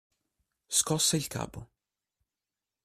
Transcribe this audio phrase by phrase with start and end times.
[0.67, 1.67] Scosse il capo.